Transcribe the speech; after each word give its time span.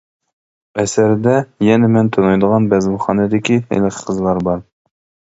ئەسەردە 0.83 1.33
يەنە 1.67 1.89
مەن 1.95 2.09
تونۇيدىغان 2.15 2.65
بەزمىخانىدىكى 2.71 3.59
ھېلىقى 3.69 4.03
قىزلار 4.09 4.41
بار. 4.49 4.65